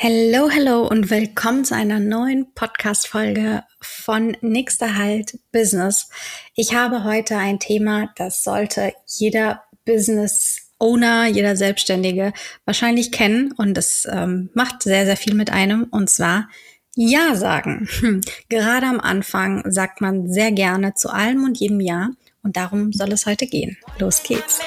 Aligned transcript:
Hello, 0.00 0.48
hello 0.48 0.86
und 0.86 1.10
willkommen 1.10 1.64
zu 1.64 1.74
einer 1.74 1.98
neuen 1.98 2.54
Podcast-Folge 2.54 3.64
von 3.80 4.36
Nächster 4.42 4.94
Halt 4.94 5.40
Business. 5.50 6.08
Ich 6.54 6.72
habe 6.72 7.02
heute 7.02 7.36
ein 7.36 7.58
Thema, 7.58 8.08
das 8.14 8.44
sollte 8.44 8.92
jeder 9.06 9.64
Business 9.84 10.70
Owner, 10.78 11.26
jeder 11.26 11.56
Selbstständige 11.56 12.32
wahrscheinlich 12.64 13.10
kennen 13.10 13.50
und 13.50 13.76
es 13.76 14.06
ähm, 14.08 14.50
macht 14.54 14.84
sehr, 14.84 15.04
sehr 15.04 15.16
viel 15.16 15.34
mit 15.34 15.50
einem 15.50 15.88
und 15.90 16.08
zwar 16.08 16.48
Ja 16.94 17.34
sagen. 17.34 17.88
Gerade 18.48 18.86
am 18.86 19.00
Anfang 19.00 19.68
sagt 19.68 20.00
man 20.00 20.32
sehr 20.32 20.52
gerne 20.52 20.94
zu 20.94 21.08
allem 21.08 21.42
und 21.42 21.58
jedem 21.58 21.80
Ja 21.80 22.10
und 22.44 22.56
darum 22.56 22.92
soll 22.92 23.10
es 23.10 23.26
heute 23.26 23.48
gehen. 23.48 23.76
Los 23.98 24.22
geht's. 24.22 24.60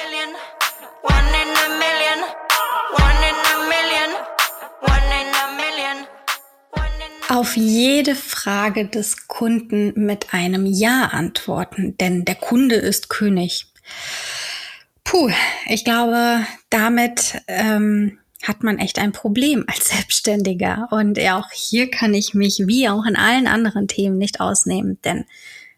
Auf 7.32 7.56
jede 7.56 8.14
Frage 8.14 8.86
des 8.86 9.30
Kunden 9.30 9.94
mit 9.96 10.34
einem 10.34 10.66
Ja 10.66 11.12
antworten, 11.14 11.96
denn 11.98 12.26
der 12.26 12.36
Kunde 12.36 12.76
ist 12.76 13.07
König. 13.07 13.68
Puh, 15.06 15.32
ich 15.68 15.86
glaube, 15.86 16.46
damit 16.70 17.42
ähm, 17.48 18.18
hat 18.44 18.64
man 18.64 18.80
echt 18.80 19.00
ein 19.00 19.14
Problem 19.14 19.64
als 19.68 19.90
Selbstständiger. 19.90 20.90
Und 20.92 21.18
auch 21.21 21.50
hier 21.54 21.90
kann 21.90 22.14
ich 22.14 22.34
mich 22.34 22.64
wie 22.68 22.90
auch 22.90 23.06
in 23.06 23.16
allen 23.16 23.48
anderen 23.48 23.88
Themen 23.88 24.18
nicht 24.18 24.42
ausnehmen, 24.42 25.00
denn 25.06 25.24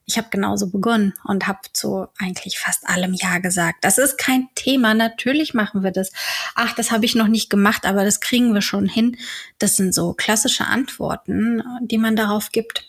ich 0.06 0.18
habe 0.18 0.28
genauso 0.30 0.70
begonnen 0.70 1.14
und 1.24 1.48
habe 1.48 1.60
zu 1.72 2.08
eigentlich 2.20 2.60
fast 2.60 2.88
allem 2.88 3.14
Ja 3.14 3.38
gesagt. 3.40 3.84
Das 3.86 3.98
ist 3.98 4.18
kein 4.18 4.50
Thema. 4.56 4.94
Natürlich 4.94 5.54
machen 5.54 5.84
wir 5.84 5.92
das. 5.92 6.12
Ach, 6.56 6.74
das 6.74 6.92
habe 6.92 7.06
ich 7.06 7.16
noch 7.16 7.28
nicht 7.28 7.50
gemacht, 7.50 7.86
aber 7.86 8.04
das 8.04 8.20
kriegen 8.20 8.54
wir 8.54 8.62
schon 8.62 8.88
hin. 8.88 9.18
Das 9.60 9.78
sind 9.78 9.94
so 9.94 10.14
klassische 10.14 10.66
Antworten, 10.66 11.64
die 11.82 11.98
man 11.98 12.16
darauf 12.16 12.52
gibt. 12.52 12.86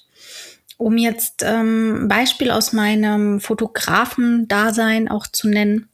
Um 0.77 0.99
jetzt 0.99 1.43
ähm, 1.45 2.09
Beispiel 2.09 2.51
aus 2.51 2.73
meinem 2.73 3.41
Fotografen-Dasein 3.41 5.09
auch 5.09 5.29
zu 5.29 5.49
nennen. 5.49 5.89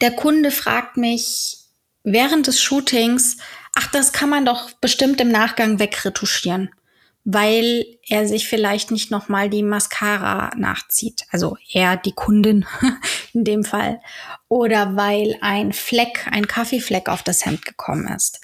Der 0.00 0.10
Kunde 0.10 0.50
fragt 0.50 0.96
mich 0.96 1.58
während 2.02 2.48
des 2.48 2.60
Shootings, 2.60 3.36
ach, 3.76 3.86
das 3.92 4.12
kann 4.12 4.30
man 4.30 4.44
doch 4.44 4.72
bestimmt 4.72 5.20
im 5.20 5.30
Nachgang 5.30 5.78
wegretuschieren 5.78 6.70
weil 7.30 7.84
er 8.08 8.26
sich 8.26 8.48
vielleicht 8.48 8.90
nicht 8.90 9.10
nochmal 9.10 9.50
die 9.50 9.62
Mascara 9.62 10.50
nachzieht. 10.56 11.26
Also 11.30 11.58
er, 11.70 11.98
die 11.98 12.14
Kundin 12.14 12.64
in 13.34 13.44
dem 13.44 13.64
Fall. 13.64 14.00
Oder 14.48 14.96
weil 14.96 15.36
ein 15.42 15.74
Fleck, 15.74 16.26
ein 16.30 16.46
Kaffeefleck 16.46 17.10
auf 17.10 17.22
das 17.22 17.44
Hemd 17.44 17.66
gekommen 17.66 18.08
ist. 18.08 18.40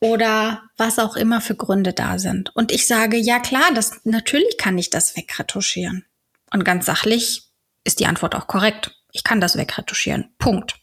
Oder 0.00 0.64
was 0.76 0.98
auch 0.98 1.16
immer 1.16 1.40
für 1.40 1.54
Gründe 1.54 1.94
da 1.94 2.18
sind. 2.18 2.54
Und 2.54 2.72
ich 2.72 2.86
sage, 2.86 3.16
ja 3.16 3.38
klar, 3.38 3.72
das, 3.74 3.92
natürlich 4.04 4.58
kann 4.58 4.76
ich 4.76 4.90
das 4.90 5.16
wegretuschieren. 5.16 6.04
Und 6.52 6.62
ganz 6.62 6.84
sachlich 6.84 7.44
ist 7.84 8.00
die 8.00 8.06
Antwort 8.06 8.34
auch 8.34 8.48
korrekt. 8.48 9.00
Ich 9.12 9.24
kann 9.24 9.40
das 9.40 9.56
wegretuschieren. 9.56 10.28
Punkt. 10.36 10.74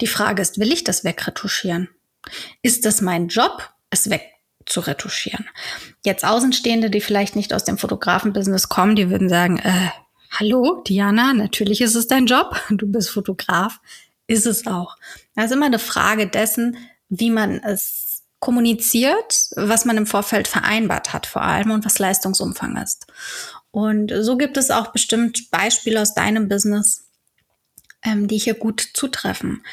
Die 0.00 0.08
Frage 0.08 0.42
ist, 0.42 0.58
will 0.58 0.72
ich 0.72 0.82
das 0.82 1.04
wegretuschieren? 1.04 1.88
Ist 2.60 2.86
das 2.86 3.02
mein 3.02 3.28
Job, 3.28 3.70
es 3.90 4.10
weg 4.10 4.37
zu 4.68 4.80
retuschieren. 4.80 5.48
Jetzt 6.04 6.24
Außenstehende, 6.24 6.90
die 6.90 7.00
vielleicht 7.00 7.36
nicht 7.36 7.52
aus 7.52 7.64
dem 7.64 7.78
Fotografenbusiness 7.78 8.68
kommen, 8.68 8.96
die 8.96 9.10
würden 9.10 9.28
sagen, 9.28 9.58
äh, 9.58 9.90
hallo 10.30 10.82
Diana, 10.86 11.32
natürlich 11.32 11.80
ist 11.80 11.94
es 11.94 12.08
dein 12.08 12.26
Job, 12.26 12.60
du 12.70 12.86
bist 12.86 13.10
Fotograf, 13.10 13.80
ist 14.26 14.46
es 14.46 14.66
auch. 14.66 14.96
Das 15.34 15.46
ist 15.46 15.52
immer 15.52 15.66
eine 15.66 15.78
Frage 15.78 16.26
dessen, 16.26 16.76
wie 17.08 17.30
man 17.30 17.62
es 17.62 18.22
kommuniziert, 18.40 19.50
was 19.56 19.84
man 19.84 19.96
im 19.96 20.06
Vorfeld 20.06 20.46
vereinbart 20.46 21.12
hat 21.12 21.26
vor 21.26 21.42
allem 21.42 21.70
und 21.70 21.84
was 21.84 21.98
Leistungsumfang 21.98 22.76
ist. 22.76 23.06
Und 23.70 24.12
so 24.20 24.36
gibt 24.36 24.56
es 24.56 24.70
auch 24.70 24.88
bestimmt 24.88 25.50
Beispiele 25.50 26.00
aus 26.00 26.14
deinem 26.14 26.48
Business, 26.48 27.08
ähm, 28.02 28.28
die 28.28 28.38
hier 28.38 28.54
gut 28.54 28.80
zutreffen. 28.94 29.64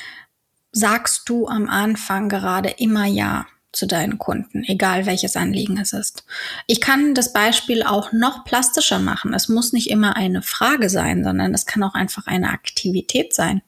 Sagst 0.72 1.30
du 1.30 1.47
am 1.47 1.70
Anfang 1.70 2.28
gerade 2.28 2.70
immer 2.70 3.06
ja? 3.06 3.46
Zu 3.75 3.88
deinen 3.88 4.18
Kunden, 4.18 4.63
egal 4.63 5.06
welches 5.06 5.36
Anliegen 5.36 5.78
es 5.78 5.94
ist. 5.94 6.25
Ich 6.68 6.81
kann 6.81 7.13
das 7.13 7.34
Beispiel 7.34 7.84
auch 7.84 8.12
noch 8.12 8.46
plastischer 8.46 9.00
machen. 9.00 9.34
Es 9.34 9.50
muss 9.50 9.74
nicht 9.74 9.90
immer 9.90 10.16
eine 10.16 10.41
Frage 10.41 10.90
sein, 10.90 11.24
sondern 11.24 11.53
es 11.53 11.66
kann 11.66 11.84
auch 11.84 11.94
einfach 11.94 12.28
eine 12.28 12.50
Aktivität 12.50 13.34
sein. 13.34 13.62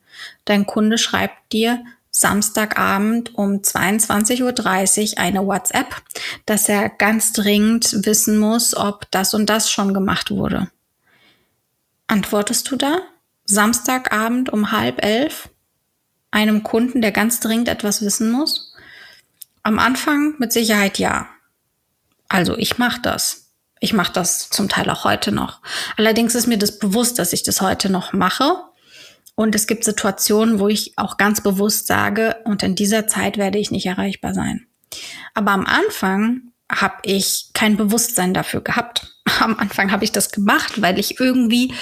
Dein 0.46 0.66
Kunde 0.66 0.98
schreibt 0.98 1.52
dir 1.54 1.84
Samstagabend 2.10 3.36
um 3.36 3.58
22.30 3.58 5.12
Uhr 5.12 5.20
eine 5.20 5.46
WhatsApp, 5.46 6.02
dass 6.46 6.68
er 6.68 6.90
ganz 6.90 7.32
dringend 7.32 8.06
wissen 8.06 8.38
muss, 8.38 8.76
ob 8.76 9.10
das 9.12 9.34
und 9.34 9.48
das 9.48 9.70
schon 9.70 9.94
gemacht 9.94 10.32
wurde. 10.32 10.72
Antwortest 12.08 12.72
du 12.72 12.76
da? 12.76 13.02
Samstagabend 13.46 14.52
um 14.52 14.72
halb 14.72 15.04
elf? 15.04 15.50
Einem 16.32 16.64
Kunden, 16.64 17.02
der 17.02 17.12
ganz 17.12 17.40
dringend 17.40 17.68
etwas 17.68 18.02
wissen 18.02 18.32
muss? 18.32 18.67
Am 19.68 19.80
Anfang 19.80 20.36
mit 20.38 20.54
Sicherheit 20.54 20.98
ja. 20.98 21.28
Also 22.30 22.58
ich 22.58 22.78
mache 22.78 23.02
das. 23.02 23.52
Ich 23.82 23.92
mache 23.92 24.14
das 24.14 24.50
zum 24.50 24.70
Teil 24.70 24.90
auch 24.90 25.04
heute 25.04 25.34
noch. 25.34 25.60
Allerdings 25.98 26.36
ist 26.36 26.48
mir 26.48 26.58
das 26.58 26.80
bewusst, 26.80 27.20
dass 27.20 27.34
ich 27.34 27.44
das 27.44 27.60
heute 27.60 27.90
noch 27.90 28.14
mache. 28.14 28.64
Und 29.36 29.56
es 29.56 29.68
gibt 29.68 29.84
Situationen, 29.84 30.62
wo 30.62 30.70
ich 30.70 30.98
auch 30.98 31.18
ganz 31.18 31.42
bewusst 31.42 31.88
sage, 31.88 32.38
und 32.46 32.64
in 32.64 32.76
dieser 32.76 33.08
Zeit 33.08 33.38
werde 33.38 33.58
ich 33.58 33.70
nicht 33.70 33.86
erreichbar 33.86 34.34
sein. 34.34 34.68
Aber 35.34 35.52
am 35.52 35.66
Anfang 35.66 36.54
habe 36.72 37.00
ich 37.04 37.50
kein 37.52 37.76
Bewusstsein 37.76 38.34
dafür 38.34 38.62
gehabt. 38.62 39.18
Am 39.42 39.60
Anfang 39.60 39.92
habe 39.92 40.06
ich 40.06 40.14
das 40.14 40.32
gemacht, 40.32 40.82
weil 40.82 40.98
ich 40.98 41.20
irgendwie 41.20 41.74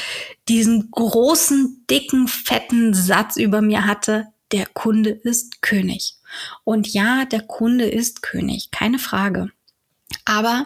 diesen 0.49 0.89
großen, 0.89 1.85
dicken, 1.87 2.27
fetten 2.27 2.95
Satz 2.95 3.37
über 3.37 3.61
mir 3.61 3.85
hatte, 3.85 4.25
der 4.51 4.65
Kunde 4.65 5.11
ist 5.11 5.61
König. 5.61 6.15
Und 6.63 6.87
ja, 6.87 7.25
der 7.25 7.41
Kunde 7.41 7.85
ist 7.85 8.21
König, 8.21 8.71
keine 8.71 8.99
Frage. 8.99 9.49
Aber 10.25 10.65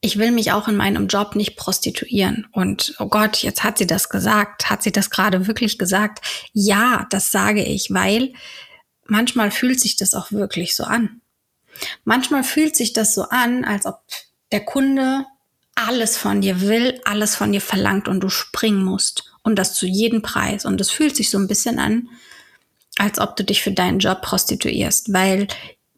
ich 0.00 0.18
will 0.18 0.32
mich 0.32 0.50
auch 0.50 0.66
in 0.66 0.76
meinem 0.76 1.06
Job 1.06 1.36
nicht 1.36 1.56
prostituieren. 1.56 2.48
Und 2.52 2.94
oh 2.98 3.06
Gott, 3.06 3.38
jetzt 3.38 3.62
hat 3.62 3.78
sie 3.78 3.86
das 3.86 4.08
gesagt. 4.08 4.68
Hat 4.68 4.82
sie 4.82 4.90
das 4.90 5.10
gerade 5.10 5.46
wirklich 5.46 5.78
gesagt? 5.78 6.24
Ja, 6.52 7.06
das 7.10 7.30
sage 7.30 7.62
ich, 7.62 7.94
weil 7.94 8.32
manchmal 9.06 9.52
fühlt 9.52 9.80
sich 9.80 9.96
das 9.96 10.14
auch 10.14 10.32
wirklich 10.32 10.74
so 10.74 10.84
an. 10.84 11.20
Manchmal 12.04 12.42
fühlt 12.42 12.74
sich 12.76 12.92
das 12.92 13.14
so 13.14 13.28
an, 13.28 13.64
als 13.64 13.86
ob 13.86 14.02
der 14.50 14.64
Kunde 14.64 15.24
alles 15.76 16.16
von 16.16 16.40
dir 16.40 16.60
will, 16.60 17.00
alles 17.04 17.36
von 17.36 17.52
dir 17.52 17.60
verlangt 17.60 18.08
und 18.08 18.20
du 18.20 18.28
springen 18.28 18.84
musst. 18.84 19.32
Und 19.44 19.56
das 19.56 19.74
zu 19.74 19.86
jedem 19.86 20.20
Preis. 20.20 20.64
Und 20.64 20.80
es 20.80 20.90
fühlt 20.90 21.14
sich 21.16 21.30
so 21.30 21.38
ein 21.38 21.48
bisschen 21.48 21.78
an, 21.78 22.08
als 23.02 23.18
ob 23.18 23.34
du 23.36 23.44
dich 23.44 23.62
für 23.62 23.72
deinen 23.72 23.98
Job 23.98 24.22
prostituierst, 24.22 25.12
weil 25.12 25.48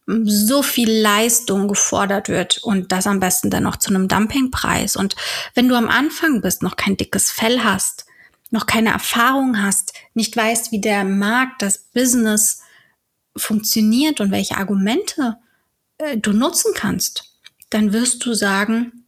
so 0.06 0.62
viel 0.62 0.90
Leistung 0.90 1.68
gefordert 1.68 2.28
wird 2.28 2.58
und 2.58 2.92
das 2.92 3.06
am 3.06 3.20
besten 3.20 3.50
dann 3.50 3.62
noch 3.62 3.76
zu 3.76 3.90
einem 3.90 4.08
Dumpingpreis. 4.08 4.96
Und 4.96 5.14
wenn 5.54 5.68
du 5.68 5.76
am 5.76 5.88
Anfang 5.88 6.40
bist, 6.40 6.62
noch 6.62 6.76
kein 6.76 6.96
dickes 6.96 7.30
Fell 7.30 7.62
hast, 7.62 8.06
noch 8.50 8.66
keine 8.66 8.90
Erfahrung 8.90 9.62
hast, 9.62 9.92
nicht 10.14 10.36
weißt, 10.36 10.72
wie 10.72 10.80
der 10.80 11.04
Markt, 11.04 11.62
das 11.62 11.78
Business 11.78 12.62
funktioniert 13.36 14.20
und 14.20 14.30
welche 14.30 14.56
Argumente 14.56 15.36
äh, 15.98 16.16
du 16.16 16.32
nutzen 16.32 16.72
kannst, 16.74 17.38
dann 17.70 17.92
wirst 17.92 18.24
du 18.24 18.34
sagen, 18.34 19.03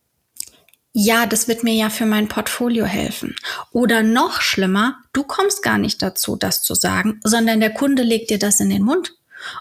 ja, 0.99 1.27
das 1.27 1.47
wird 1.47 1.63
mir 1.63 1.75
ja 1.75 1.91
für 1.91 2.07
mein 2.07 2.27
Portfolio 2.27 2.87
helfen. 2.87 3.37
Oder 3.71 4.03
noch 4.03 4.41
schlimmer, 4.41 4.97
du 5.13 5.25
kommst 5.25 5.63
gar 5.63 5.77
nicht 5.77 6.01
dazu, 6.01 6.37
das 6.37 6.63
zu 6.63 6.75
sagen, 6.75 7.21
sondern 7.23 7.61
der 7.61 7.75
Kunde 7.75 8.03
legt 8.03 8.31
dir 8.31 8.39
das 8.39 8.61
in 8.61 8.71
den 8.71 8.83
Mund 8.83 9.13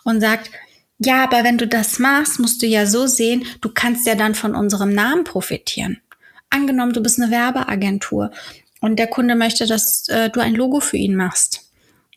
und 0.06 0.22
sagt, 0.22 0.50
ja, 0.98 1.26
aber 1.26 1.44
wenn 1.44 1.58
du 1.58 1.68
das 1.68 2.00
machst, 2.00 2.40
musst 2.40 2.62
du 2.62 2.68
ja 2.68 2.86
so 2.86 3.06
sehen, 3.06 3.46
du 3.60 3.68
kannst 3.68 4.08
ja 4.08 4.16
dann 4.16 4.34
von 4.34 4.56
unserem 4.56 4.94
Namen 4.94 5.26
profitieren. 5.26 6.00
Angenommen, 6.50 6.94
du 6.94 7.04
bist 7.04 7.20
eine 7.20 7.32
Werbeagentur 7.32 8.32
und 8.80 8.98
der 8.98 9.08
Kunde 9.08 9.36
möchte, 9.36 9.68
dass 9.68 10.08
äh, 10.08 10.30
du 10.30 10.40
ein 10.40 10.56
Logo 10.56 10.80
für 10.80 10.96
ihn 10.96 11.18
machst 11.18 11.65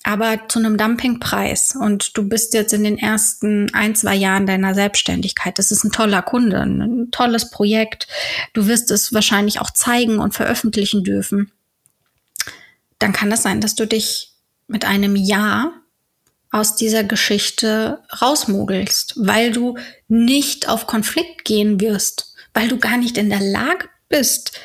aber 0.09 0.49
zu 0.49 0.59
einem 0.59 0.79
Dumpingpreis 0.79 1.77
und 1.79 2.17
du 2.17 2.27
bist 2.27 2.55
jetzt 2.55 2.73
in 2.73 2.83
den 2.83 2.97
ersten 2.97 3.75
ein, 3.75 3.95
zwei 3.95 4.15
Jahren 4.15 4.47
deiner 4.47 4.75
Selbstständigkeit. 4.75 5.59
Das 5.59 5.71
ist 5.71 5.85
ein 5.85 5.93
toller 5.93 6.23
Kunde, 6.23 6.63
ein 6.63 7.11
tolles 7.11 7.51
Projekt. 7.51 8.09
Du 8.55 8.67
wirst 8.67 8.91
es 8.91 9.13
wahrscheinlich 9.13 9.61
auch 9.61 9.71
zeigen 9.71 10.19
und 10.19 10.33
veröffentlichen 10.33 11.05
dürfen. 11.05 11.53
Dann 12.99 13.13
kann 13.13 13.31
es 13.31 13.43
sein, 13.43 13.61
dass 13.61 13.75
du 13.75 13.87
dich 13.87 14.33
mit 14.67 14.87
einem 14.87 15.15
Ja 15.15 15.73
aus 16.51 16.75
dieser 16.75 17.05
Geschichte 17.05 18.03
rausmogelst, 18.23 19.13
weil 19.19 19.53
du 19.53 19.77
nicht 20.09 20.71
auf 20.71 20.87
Konflikt 20.87 21.45
gehen 21.45 21.83
wirst, 21.83 22.33
weil 22.55 22.69
du 22.69 22.79
gar 22.79 22.97
nicht 22.97 23.19
in 23.19 23.29
der 23.29 23.43
Lage 23.43 23.91
bist, 24.09 24.59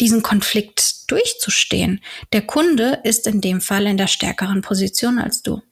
diesen 0.00 0.22
Konflikt 0.22 1.10
durchzustehen. 1.10 2.00
Der 2.32 2.42
Kunde 2.42 3.00
ist 3.04 3.26
in 3.26 3.40
dem 3.40 3.60
Fall 3.60 3.86
in 3.86 3.96
der 3.96 4.06
stärkeren 4.06 4.62
Position 4.62 5.18
als 5.18 5.42
du. 5.42 5.62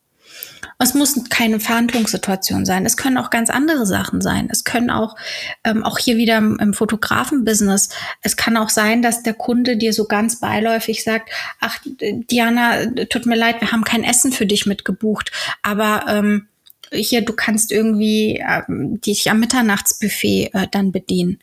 Es 0.79 0.93
muss 0.93 1.29
keine 1.31 1.59
Verhandlungssituation 1.59 2.67
sein. 2.67 2.85
Es 2.85 2.99
können 2.99 3.17
auch 3.17 3.31
ganz 3.31 3.49
andere 3.49 3.87
Sachen 3.87 4.21
sein. 4.21 4.49
Es 4.51 4.65
können 4.65 4.91
auch, 4.91 5.17
ähm, 5.65 5.83
auch 5.83 5.99
hier 5.99 6.19
wieder 6.19 6.37
im, 6.37 6.59
im 6.59 6.75
Fotografenbusiness, 6.75 7.89
es 8.23 8.37
kann 8.37 8.57
auch 8.59 8.69
sein, 8.69 9.01
dass 9.01 9.23
der 9.23 9.33
Kunde 9.33 9.79
dir 9.79 9.95
so 9.95 10.05
ganz 10.05 10.39
beiläufig 10.39 11.03
sagt, 11.03 11.31
ach, 11.61 11.79
Diana, 11.85 12.87
tut 13.09 13.25
mir 13.25 13.37
leid, 13.37 13.61
wir 13.61 13.73
haben 13.73 13.85
kein 13.85 14.05
Essen 14.05 14.33
für 14.33 14.45
dich 14.45 14.67
mitgebucht, 14.67 15.33
aber 15.63 16.05
ähm, 16.09 16.49
hier, 16.93 17.23
du 17.23 17.33
kannst 17.33 17.73
irgendwie 17.73 18.45
ähm, 18.47 19.01
dich 19.01 19.31
am 19.31 19.41
Mitternachtsbuffet 19.41 20.51
äh, 20.53 20.67
dann 20.71 20.93
bedienen. 20.93 21.39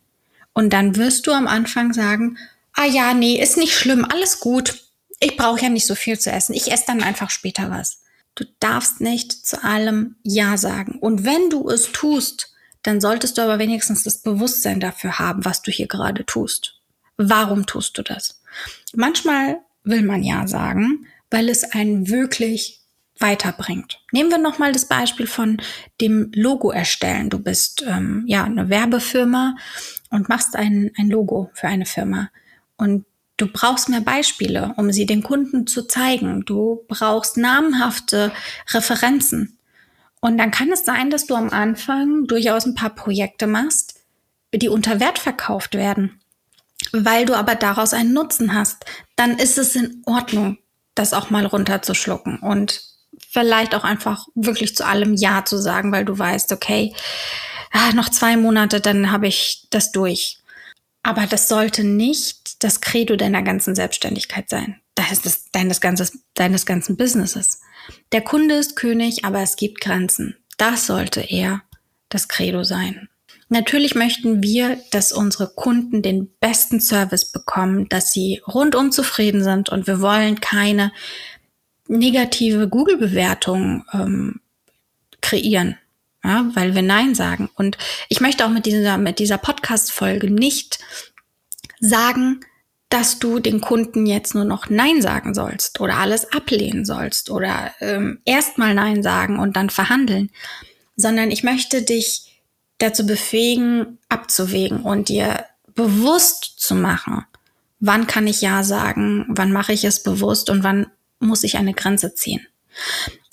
Und 0.53 0.71
dann 0.71 0.95
wirst 0.95 1.25
du 1.25 1.31
am 1.31 1.47
Anfang 1.47 1.93
sagen, 1.93 2.37
ah 2.73 2.85
ja, 2.85 3.13
nee, 3.13 3.41
ist 3.41 3.57
nicht 3.57 3.73
schlimm, 3.73 4.05
alles 4.05 4.39
gut. 4.39 4.79
Ich 5.19 5.37
brauche 5.37 5.61
ja 5.61 5.69
nicht 5.69 5.85
so 5.85 5.95
viel 5.95 6.19
zu 6.19 6.31
essen. 6.31 6.53
Ich 6.53 6.71
esse 6.71 6.85
dann 6.87 7.03
einfach 7.03 7.29
später 7.29 7.69
was. 7.69 8.01
Du 8.35 8.45
darfst 8.59 8.99
nicht 8.99 9.31
zu 9.31 9.63
allem 9.63 10.15
Ja 10.23 10.57
sagen. 10.57 10.97
Und 10.99 11.23
wenn 11.23 11.49
du 11.49 11.69
es 11.69 11.91
tust, 11.91 12.53
dann 12.81 12.99
solltest 12.99 13.37
du 13.37 13.41
aber 13.41 13.59
wenigstens 13.59 14.03
das 14.03 14.17
Bewusstsein 14.17 14.79
dafür 14.79 15.19
haben, 15.19 15.45
was 15.45 15.61
du 15.61 15.71
hier 15.71 15.87
gerade 15.87 16.25
tust. 16.25 16.79
Warum 17.17 17.65
tust 17.65 17.97
du 17.97 18.01
das? 18.01 18.41
Manchmal 18.93 19.59
will 19.83 20.03
man 20.03 20.23
Ja 20.23 20.47
sagen, 20.47 21.05
weil 21.29 21.49
es 21.49 21.63
einen 21.63 22.09
wirklich 22.09 22.81
weiterbringt. 23.19 24.01
Nehmen 24.11 24.31
wir 24.31 24.37
nochmal 24.37 24.71
das 24.71 24.85
Beispiel 24.85 25.27
von 25.27 25.61
dem 26.01 26.31
Logo 26.33 26.71
erstellen. 26.71 27.29
Du 27.29 27.39
bist 27.39 27.83
ähm, 27.87 28.23
ja 28.27 28.43
eine 28.43 28.69
Werbefirma 28.69 29.55
und 30.09 30.29
machst 30.29 30.55
ein, 30.55 30.91
ein 30.97 31.09
Logo 31.09 31.51
für 31.53 31.67
eine 31.67 31.85
Firma. 31.85 32.29
Und 32.77 33.05
du 33.37 33.47
brauchst 33.47 33.89
mehr 33.89 34.01
Beispiele, 34.01 34.73
um 34.77 34.91
sie 34.91 35.05
den 35.05 35.23
Kunden 35.23 35.67
zu 35.67 35.83
zeigen. 35.87 36.45
Du 36.45 36.83
brauchst 36.87 37.37
namhafte 37.37 38.31
Referenzen. 38.71 39.57
Und 40.21 40.37
dann 40.37 40.51
kann 40.51 40.71
es 40.71 40.85
sein, 40.85 41.09
dass 41.09 41.25
du 41.25 41.35
am 41.35 41.49
Anfang 41.49 42.27
durchaus 42.27 42.65
ein 42.65 42.75
paar 42.75 42.91
Projekte 42.95 43.47
machst, 43.47 43.99
die 44.53 44.69
unter 44.69 44.99
Wert 44.99 45.19
verkauft 45.19 45.75
werden. 45.75 46.19
Weil 46.91 47.25
du 47.25 47.35
aber 47.35 47.55
daraus 47.55 47.93
einen 47.93 48.13
Nutzen 48.13 48.53
hast, 48.53 48.85
dann 49.15 49.37
ist 49.37 49.57
es 49.57 49.75
in 49.75 50.01
Ordnung, 50.05 50.57
das 50.95 51.13
auch 51.13 51.29
mal 51.29 51.45
runterzuschlucken 51.45 52.39
und 52.39 52.81
vielleicht 53.29 53.73
auch 53.73 53.83
einfach 53.83 54.27
wirklich 54.35 54.75
zu 54.75 54.85
allem 54.85 55.15
Ja 55.15 55.43
zu 55.43 55.57
sagen, 55.57 55.91
weil 55.91 56.05
du 56.05 56.17
weißt, 56.17 56.51
okay, 56.51 56.93
ah, 57.71 57.91
noch 57.93 58.09
zwei 58.09 58.37
Monate, 58.37 58.79
dann 58.79 59.11
habe 59.11 59.27
ich 59.27 59.67
das 59.71 59.91
durch. 59.91 60.37
Aber 61.03 61.27
das 61.27 61.49
sollte 61.49 61.83
nicht 61.83 62.63
das 62.63 62.79
Credo 62.79 63.17
deiner 63.17 63.43
ganzen 63.43 63.75
Selbstständigkeit 63.75 64.49
sein. 64.49 64.79
Das 64.95 65.11
ist 65.11 65.25
das 65.25 65.51
deines, 65.51 65.81
ganzes, 65.81 66.19
deines 66.33 66.65
ganzen 66.65 66.95
Businesses. 66.95 67.61
Der 68.13 68.21
Kunde 68.21 68.55
ist 68.55 68.75
König, 68.75 69.25
aber 69.25 69.41
es 69.41 69.57
gibt 69.57 69.81
Grenzen. 69.81 70.37
Das 70.57 70.87
sollte 70.87 71.21
eher 71.21 71.61
das 72.09 72.27
Credo 72.27 72.63
sein. 72.63 73.09
Natürlich 73.49 73.95
möchten 73.95 74.41
wir, 74.41 74.79
dass 74.91 75.11
unsere 75.11 75.47
Kunden 75.53 76.01
den 76.01 76.31
besten 76.39 76.79
Service 76.79 77.31
bekommen, 77.31 77.89
dass 77.89 78.11
sie 78.11 78.41
rundum 78.47 78.91
zufrieden 78.91 79.43
sind 79.43 79.69
und 79.69 79.85
wir 79.85 80.01
wollen 80.01 80.39
keine 80.39 80.91
negative 81.87 82.67
Google-Bewertung 82.67 83.85
ähm, 83.93 84.39
kreieren, 85.21 85.77
ja, 86.23 86.49
weil 86.53 86.75
wir 86.75 86.81
Nein 86.81 87.15
sagen. 87.15 87.49
Und 87.55 87.77
ich 88.09 88.21
möchte 88.21 88.45
auch 88.45 88.49
mit 88.49 88.65
dieser, 88.65 88.97
mit 88.97 89.19
dieser 89.19 89.37
Podcast-Folge 89.37 90.31
nicht 90.31 90.79
sagen, 91.79 92.39
dass 92.89 93.17
du 93.17 93.39
den 93.39 93.59
Kunden 93.59 94.05
jetzt 94.05 94.35
nur 94.35 94.45
noch 94.45 94.69
Nein 94.69 95.01
sagen 95.01 95.33
sollst 95.33 95.79
oder 95.79 95.97
alles 95.97 96.31
ablehnen 96.31 96.85
sollst 96.85 97.31
oder 97.31 97.73
ähm, 97.81 98.21
erstmal 98.23 98.75
Nein 98.75 99.01
sagen 99.01 99.39
und 99.39 99.57
dann 99.57 99.71
verhandeln, 99.71 100.29
sondern 100.95 101.31
ich 101.31 101.43
möchte 101.43 101.81
dich 101.81 102.39
dazu 102.77 103.05
befähigen, 103.05 103.97
abzuwägen 104.09 104.81
und 104.81 105.09
dir 105.09 105.45
bewusst 105.73 106.59
zu 106.59 106.75
machen, 106.75 107.25
wann 107.79 108.07
kann 108.07 108.27
ich 108.27 108.41
Ja 108.41 108.63
sagen, 108.63 109.25
wann 109.29 109.51
mache 109.51 109.73
ich 109.73 109.83
es 109.85 110.03
bewusst 110.03 110.49
und 110.49 110.63
wann 110.63 110.87
muss 111.19 111.43
ich 111.43 111.57
eine 111.57 111.73
Grenze 111.73 112.13
ziehen. 112.13 112.45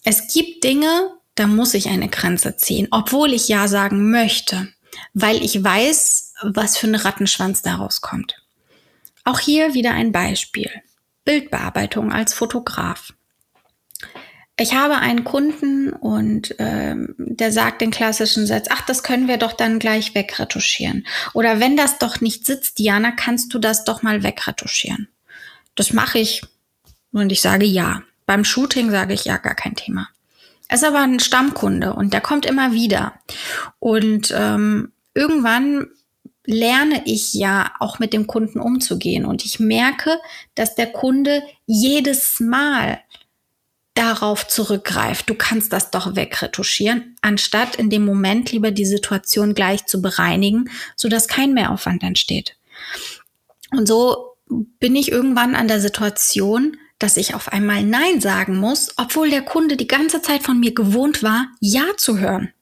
Es 0.05 0.33
gibt 0.33 0.65
Dinge, 0.65 1.20
da 1.41 1.47
muss 1.47 1.73
ich 1.73 1.89
eine 1.89 2.09
Grenze 2.09 2.59
ziehen, 2.59 2.89
obwohl 2.91 3.33
ich 3.33 3.49
Ja 3.49 3.67
sagen 3.67 4.11
möchte, 4.11 4.69
weil 5.15 5.43
ich 5.43 5.65
weiß, 5.65 6.35
was 6.43 6.77
für 6.77 6.87
ein 6.87 6.95
Rattenschwanz 6.95 7.63
daraus 7.63 8.03
kommt. 8.03 8.37
Auch 9.25 9.41
hier 9.41 9.73
wieder 9.73 9.93
ein 9.93 10.13
Beispiel. 10.13 10.71
Bildbearbeitung 11.25 12.13
als 12.13 12.35
Fotograf. 12.35 13.15
Ich 14.59 14.75
habe 14.75 14.97
einen 14.97 15.25
Kunden 15.25 15.91
und 15.95 16.55
ähm, 16.59 17.15
der 17.17 17.53
sagt 17.53 17.81
den 17.81 17.91
klassischen 17.91 18.47
Satz, 18.47 18.67
ach, 18.69 18.83
das 18.83 19.03
können 19.03 19.27
wir 19.27 19.39
doch 19.39 19.55
dann 19.55 19.79
gleich 19.79 20.15
wegretuschieren. 20.15 21.07
Oder 21.33 21.59
wenn 21.59 21.75
das 21.75 21.97
doch 21.97 22.21
nicht 22.21 22.45
sitzt, 22.45 22.79
Diana, 22.79 23.13
kannst 23.13 23.55
du 23.55 23.59
das 23.59 23.85
doch 23.85 24.03
mal 24.03 24.23
wegretuschieren. 24.23 25.09
Das 25.75 25.95
mache 25.95 26.19
ich 26.19 26.43
und 27.13 27.33
ich 27.33 27.41
sage 27.41 27.65
ja. 27.65 28.03
Beim 28.27 28.45
Shooting 28.45 28.91
sage 28.91 29.15
ich 29.15 29.25
ja, 29.25 29.39
gar 29.39 29.55
kein 29.55 29.75
Thema. 29.75 30.09
Er 30.71 30.77
ist 30.77 30.85
aber 30.85 31.01
ein 31.01 31.19
Stammkunde 31.19 31.95
und 31.95 32.13
der 32.13 32.21
kommt 32.21 32.47
immer 32.47 32.71
wieder. 32.71 33.15
Und 33.81 34.33
ähm, 34.37 34.93
irgendwann 35.15 35.89
lerne 36.47 37.03
ich 37.07 37.35
ja 37.35 37.73
auch 37.81 37.99
mit 37.99 38.13
dem 38.13 38.29
Kunden 38.29 38.61
umzugehen. 38.61 39.25
Und 39.25 39.45
ich 39.45 39.59
merke, 39.59 40.17
dass 40.55 40.77
der 40.77 40.87
Kunde 40.87 41.43
jedes 41.67 42.39
Mal 42.39 43.01
darauf 43.95 44.47
zurückgreift, 44.47 45.29
du 45.29 45.35
kannst 45.35 45.73
das 45.73 45.91
doch 45.91 46.15
wegretuschieren, 46.15 47.17
anstatt 47.21 47.75
in 47.75 47.91
dem 47.91 48.05
Moment 48.05 48.53
lieber 48.53 48.71
die 48.71 48.87
Situation 48.87 49.55
gleich 49.55 49.87
zu 49.87 50.01
bereinigen, 50.01 50.71
sodass 50.95 51.27
kein 51.27 51.53
Mehraufwand 51.53 52.05
entsteht. 52.05 52.57
Und 53.73 53.89
so 53.89 54.37
bin 54.79 54.95
ich 54.95 55.11
irgendwann 55.11 55.57
an 55.57 55.67
der 55.67 55.81
Situation, 55.81 56.77
dass 57.01 57.17
ich 57.17 57.35
auf 57.35 57.53
einmal 57.53 57.83
Nein 57.83 58.21
sagen 58.21 58.57
muss, 58.57 58.93
obwohl 58.97 59.31
der 59.31 59.43
Kunde 59.43 59.77
die 59.77 59.89
ganze 59.89 60.23
Zeit 60.23 60.45
von 60.45 60.61
mir 60.61 60.73
gewohnt 60.75 61.25
war, 61.25 61.49
Ja 61.59 61.97
zu 61.97 62.19
hören. 62.19 62.53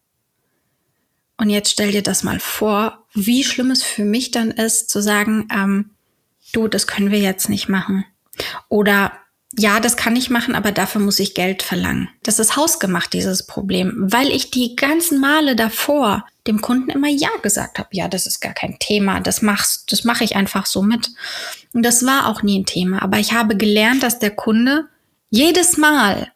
Und 1.36 1.50
jetzt 1.50 1.70
stell 1.70 1.92
dir 1.92 2.02
das 2.02 2.22
mal 2.22 2.40
vor, 2.40 3.04
wie 3.12 3.44
schlimm 3.44 3.70
es 3.70 3.82
für 3.82 4.04
mich 4.04 4.30
dann 4.30 4.50
ist, 4.50 4.88
zu 4.90 5.02
sagen, 5.02 5.48
ähm, 5.52 5.90
du, 6.52 6.68
das 6.68 6.86
können 6.86 7.10
wir 7.10 7.20
jetzt 7.20 7.48
nicht 7.48 7.68
machen. 7.68 8.04
Oder 8.68 9.12
ja, 9.56 9.80
das 9.80 9.96
kann 9.96 10.14
ich 10.14 10.28
machen, 10.28 10.54
aber 10.54 10.72
dafür 10.72 11.00
muss 11.00 11.18
ich 11.18 11.34
Geld 11.34 11.62
verlangen. 11.62 12.08
Das 12.22 12.38
ist 12.38 12.56
hausgemacht, 12.56 13.12
dieses 13.12 13.46
Problem, 13.46 13.94
weil 13.96 14.28
ich 14.28 14.50
die 14.50 14.76
ganzen 14.76 15.20
Male 15.20 15.56
davor 15.56 16.26
dem 16.46 16.60
Kunden 16.60 16.90
immer 16.90 17.08
Ja 17.08 17.30
gesagt 17.42 17.78
habe. 17.78 17.88
Ja, 17.92 18.08
das 18.08 18.26
ist 18.26 18.40
gar 18.40 18.52
kein 18.52 18.78
Thema, 18.78 19.20
das 19.20 19.40
machst, 19.40 19.90
das 19.90 20.04
mache 20.04 20.24
ich 20.24 20.36
einfach 20.36 20.66
so 20.66 20.82
mit. 20.82 21.10
Und 21.72 21.82
das 21.82 22.04
war 22.04 22.26
auch 22.26 22.42
nie 22.42 22.60
ein 22.60 22.66
Thema. 22.66 23.02
Aber 23.02 23.18
ich 23.18 23.32
habe 23.32 23.56
gelernt, 23.56 24.02
dass 24.02 24.18
der 24.18 24.30
Kunde 24.30 24.88
jedes 25.30 25.76
Mal 25.76 26.30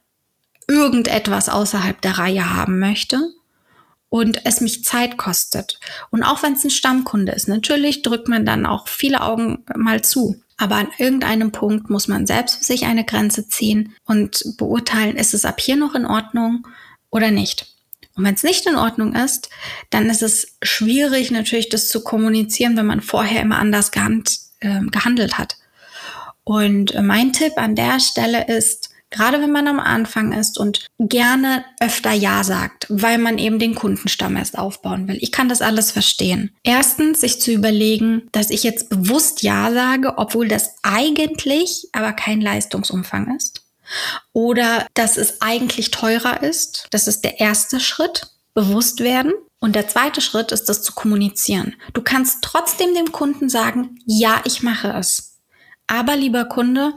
irgendetwas 0.69 1.49
außerhalb 1.49 2.01
der 2.01 2.19
Reihe 2.19 2.55
haben 2.55 2.79
möchte 2.79 3.19
und 4.13 4.45
es 4.45 4.61
mich 4.61 4.85
Zeit 4.85 5.17
kostet. 5.17 5.81
Und 6.11 6.23
auch 6.23 6.43
wenn 6.43 6.53
es 6.53 6.63
ein 6.65 6.71
Stammkunde 6.71 7.33
ist, 7.33 7.49
natürlich 7.49 8.03
drückt 8.03 8.29
man 8.29 8.45
dann 8.45 8.67
auch 8.67 8.87
viele 8.87 9.23
Augen 9.23 9.65
mal 9.75 10.03
zu. 10.05 10.37
Aber 10.59 10.75
an 10.75 10.89
irgendeinem 10.99 11.51
Punkt 11.51 11.89
muss 11.89 12.09
man 12.09 12.27
selbst 12.27 12.59
für 12.59 12.65
sich 12.65 12.85
eine 12.85 13.07
Grenze 13.07 13.49
ziehen 13.49 13.95
und 14.05 14.45
beurteilen, 14.59 15.17
ist 15.17 15.33
es 15.33 15.47
ab 15.47 15.59
hier 15.63 15.77
noch 15.77 15.95
in 15.95 16.05
Ordnung 16.05 16.69
oder 17.09 17.31
nicht. 17.31 17.75
Und 18.15 18.25
wenn 18.25 18.35
es 18.35 18.43
nicht 18.43 18.67
in 18.67 18.77
Ordnung 18.77 19.15
ist, 19.15 19.49
dann 19.89 20.11
ist 20.11 20.23
es 20.23 20.59
schwierig 20.63 21.31
natürlich 21.31 21.71
das 21.71 21.89
zu 21.89 22.05
kommunizieren, 22.05 22.77
wenn 22.77 22.85
man 22.85 23.01
vorher 23.01 23.41
immer 23.41 23.59
anders 23.59 23.93
gehand, 23.93 24.41
äh, 24.61 24.83
gehandelt 24.91 25.39
hat. 25.39 25.57
Und 26.45 27.03
mein 27.03 27.33
Tipp 27.33 27.55
an 27.57 27.77
der 27.77 27.99
Stelle 27.99 28.47
ist, 28.47 28.92
gerade 29.13 29.41
wenn 29.41 29.53
man 29.53 29.69
am 29.69 29.79
Anfang 29.79 30.33
ist 30.33 30.59
und 30.59 30.87
gerne 30.99 31.65
öfter 31.81 32.13
Ja 32.13 32.43
sagt, 32.43 32.87
weil 32.89 33.19
man 33.19 33.39
eben 33.39 33.59
den 33.59 33.75
Kundenstamm 33.75 34.37
erst 34.37 34.59
aufbauen 34.59 35.07
will. 35.07 35.19
Ich 35.21 35.31
kann 35.31 35.49
das 35.49 35.63
alles 35.63 35.93
verstehen. 35.93 36.51
Erstens, 36.65 37.21
sich 37.21 37.41
zu 37.41 37.53
überlegen, 37.53 38.29
dass 38.33 38.51
ich 38.51 38.65
jetzt 38.65 38.91
bewusst 38.91 39.43
Ja 39.43 39.73
sage, 39.73 40.15
obwohl 40.17 40.49
das 40.49 40.75
eigentlich 40.83 41.89
aber 41.93 42.13
kein 42.13 42.41
Leistungsumfang 42.41 43.37
ist 43.37 43.63
oder 44.33 44.87
dass 44.95 45.17
es 45.17 45.41
eigentlich 45.41 45.91
teurer 45.91 46.43
ist. 46.43 46.87
Das 46.91 47.07
ist 47.07 47.23
der 47.23 47.41
erste 47.41 47.81
Schritt, 47.81 48.29
bewusst 48.55 49.01
werden. 49.01 49.33
Und 49.61 49.77
der 49.77 49.87
zweite 49.87 50.21
Schritt 50.21 50.51
ist 50.51 50.69
das 50.69 50.83
zu 50.83 50.93
kommunizieren. 50.93 51.77
Du 51.93 52.03
kannst 52.03 52.39
trotzdem 52.43 52.95
dem 52.95 53.13
Kunden 53.13 53.49
sagen, 53.49 53.99
ja, 54.07 54.41
ich 54.45 54.63
mache 54.63 54.93
es. 54.99 55.39
Aber 55.87 56.17
lieber 56.17 56.47
Kunde, 56.47 56.95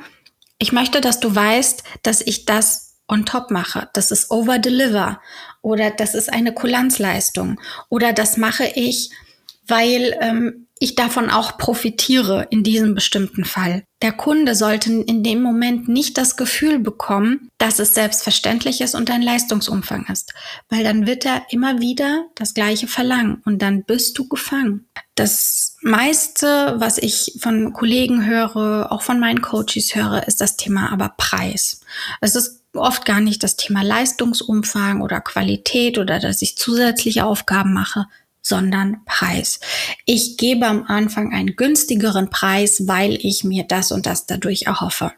ich 0.57 0.71
möchte, 0.71 1.01
dass 1.01 1.19
du 1.19 1.33
weißt, 1.33 1.83
dass 2.03 2.21
ich 2.21 2.45
das 2.45 2.95
on 3.07 3.25
top 3.25 3.51
mache. 3.51 3.89
Das 3.93 4.11
ist 4.11 4.31
over 4.31 4.59
deliver 4.59 5.21
oder 5.61 5.91
das 5.91 6.15
ist 6.15 6.31
eine 6.31 6.53
Kulanzleistung 6.53 7.59
oder 7.89 8.13
das 8.13 8.37
mache 8.37 8.65
ich, 8.75 9.11
weil 9.67 10.17
ähm, 10.21 10.64
ich 10.79 10.95
davon 10.95 11.29
auch 11.29 11.57
profitiere 11.57 12.47
in 12.49 12.63
diesem 12.63 12.95
bestimmten 12.95 13.45
Fall. 13.45 13.83
Der 14.01 14.11
Kunde 14.11 14.55
sollte 14.55 14.91
in 14.91 15.23
dem 15.23 15.41
Moment 15.41 15.87
nicht 15.87 16.17
das 16.17 16.35
Gefühl 16.35 16.79
bekommen, 16.79 17.49
dass 17.57 17.79
es 17.79 17.93
selbstverständlich 17.93 18.81
ist 18.81 18.93
und 18.93 19.09
ein 19.09 19.21
Leistungsumfang 19.21 20.05
ist, 20.11 20.33
weil 20.69 20.83
dann 20.83 21.07
wird 21.07 21.25
er 21.25 21.43
immer 21.49 21.79
wieder 21.79 22.25
das 22.35 22.53
gleiche 22.53 22.87
verlangen 22.87 23.41
und 23.45 23.61
dann 23.61 23.83
bist 23.83 24.17
du 24.17 24.27
gefangen. 24.27 24.85
Das 25.15 25.77
meiste, 25.81 26.75
was 26.77 26.97
ich 26.97 27.37
von 27.39 27.71
Kollegen 27.71 28.25
höre, 28.25 28.91
auch 28.91 29.01
von 29.01 29.19
meinen 29.19 29.41
Coaches 29.41 29.95
höre, 29.95 30.27
ist 30.27 30.41
das 30.41 30.57
Thema 30.57 30.91
aber 30.91 31.13
Preis. 31.17 31.79
Es 32.19 32.35
ist 32.35 32.61
oft 32.73 33.05
gar 33.05 33.21
nicht 33.21 33.41
das 33.43 33.55
Thema 33.55 33.81
Leistungsumfang 33.81 35.01
oder 35.01 35.21
Qualität 35.21 35.97
oder 35.97 36.19
dass 36.19 36.41
ich 36.41 36.57
zusätzliche 36.57 37.25
Aufgaben 37.25 37.73
mache, 37.73 38.07
sondern 38.45 39.03
Preis. 39.05 39.59
Ich 40.05 40.37
gebe 40.37 40.67
am 40.67 40.83
Anfang 40.83 41.33
einen 41.33 41.55
günstigeren 41.55 42.29
Preis, 42.29 42.87
weil 42.87 43.13
ich 43.13 43.43
mir 43.43 43.63
das 43.63 43.91
und 43.91 44.05
das 44.05 44.27
dadurch 44.27 44.63
erhoffe. 44.63 45.11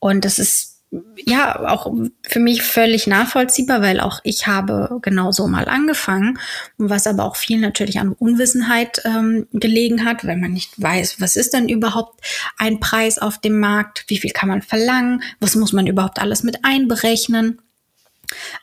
Und 0.00 0.24
das 0.24 0.38
ist 0.38 0.78
ja 1.24 1.68
auch 1.68 1.92
für 2.26 2.40
mich 2.40 2.62
völlig 2.62 3.06
nachvollziehbar, 3.06 3.82
weil 3.82 4.00
auch 4.00 4.20
ich 4.24 4.46
habe 4.46 4.98
genau 5.02 5.30
so 5.32 5.46
mal 5.46 5.66
angefangen, 5.66 6.38
was 6.78 7.06
aber 7.06 7.24
auch 7.24 7.36
viel 7.36 7.58
natürlich 7.58 8.00
an 8.00 8.12
Unwissenheit 8.12 9.02
ähm, 9.04 9.46
gelegen 9.52 10.04
hat, 10.04 10.26
weil 10.26 10.38
man 10.38 10.52
nicht 10.52 10.80
weiß, 10.80 11.20
was 11.20 11.36
ist 11.36 11.52
denn 11.52 11.68
überhaupt 11.68 12.20
ein 12.56 12.80
Preis 12.80 13.18
auf 13.18 13.38
dem 13.38 13.60
Markt, 13.60 14.04
wie 14.08 14.18
viel 14.18 14.30
kann 14.30 14.48
man 14.48 14.62
verlangen, 14.62 15.22
was 15.40 15.54
muss 15.54 15.72
man 15.72 15.86
überhaupt 15.86 16.20
alles 16.20 16.42
mit 16.42 16.64
einberechnen. 16.64 17.60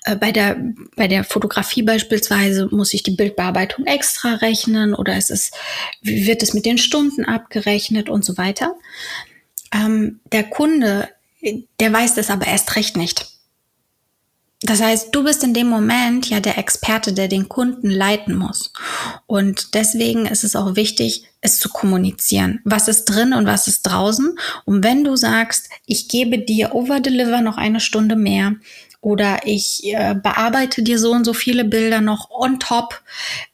Äh, 0.03 0.15
bei 0.15 0.31
der, 0.31 0.57
bei 0.95 1.07
der 1.07 1.23
Fotografie 1.23 1.83
beispielsweise 1.83 2.67
muss 2.71 2.93
ich 2.93 3.03
die 3.03 3.15
Bildbearbeitung 3.15 3.85
extra 3.85 4.35
rechnen 4.35 4.93
oder 4.93 5.15
es 5.15 5.51
wird 6.01 6.43
es 6.43 6.53
mit 6.53 6.65
den 6.65 6.77
Stunden 6.77 7.25
abgerechnet 7.25 8.09
und 8.09 8.23
so 8.23 8.37
weiter. 8.37 8.75
Ähm, 9.73 10.19
der 10.31 10.43
Kunde, 10.43 11.09
der 11.79 11.91
weiß 11.91 12.15
das 12.15 12.29
aber 12.29 12.47
erst 12.47 12.75
recht 12.75 12.97
nicht. 12.97 13.35
Das 14.61 14.81
heißt, 14.81 15.13
du 15.13 15.23
bist 15.23 15.43
in 15.43 15.53
dem 15.53 15.67
Moment 15.67 16.29
ja 16.29 16.39
der 16.39 16.57
Experte, 16.57 17.13
der 17.13 17.27
den 17.27 17.49
Kunden 17.49 17.89
leiten 17.91 18.35
muss. 18.35 18.73
Und 19.27 19.75
deswegen 19.75 20.25
ist 20.25 20.43
es 20.43 20.55
auch 20.55 20.75
wichtig, 20.75 21.25
es 21.41 21.59
zu 21.59 21.69
kommunizieren. 21.69 22.61
Was 22.63 22.87
ist 22.87 23.05
drin 23.05 23.33
und 23.33 23.45
was 23.45 23.67
ist 23.67 23.83
draußen? 23.83 24.39
Und 24.63 24.83
wenn 24.83 25.03
du 25.03 25.15
sagst, 25.17 25.69
ich 25.85 26.07
gebe 26.07 26.39
dir 26.39 26.73
over 26.73 26.99
deliver 26.99 27.41
noch 27.41 27.57
eine 27.57 27.79
Stunde 27.79 28.15
mehr, 28.15 28.55
oder 29.05 29.41
ich 29.45 29.83
äh, 29.83 30.15
bearbeite 30.15 30.81
dir 30.81 30.97
so 30.97 31.11
und 31.11 31.25
so 31.25 31.33
viele 31.35 31.63
Bilder 31.63 32.01
noch 32.01 32.31
on 32.31 32.59
top 32.59 33.03